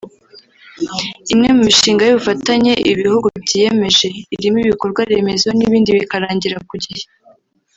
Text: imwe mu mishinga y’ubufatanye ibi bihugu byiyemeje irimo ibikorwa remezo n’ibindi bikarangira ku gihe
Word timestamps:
imwe 1.33 1.49
mu 1.55 1.61
mishinga 1.67 2.01
y’ubufatanye 2.05 2.73
ibi 2.89 2.99
bihugu 3.05 3.27
byiyemeje 3.43 4.07
irimo 4.35 4.57
ibikorwa 4.65 5.01
remezo 5.11 5.47
n’ibindi 5.57 5.89
bikarangira 5.97 6.57
ku 6.69 6.75
gihe 6.85 7.03